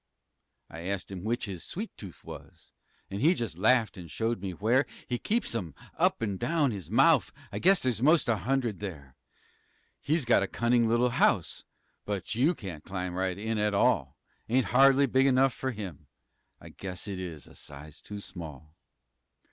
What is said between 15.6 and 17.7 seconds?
him; I guess it is a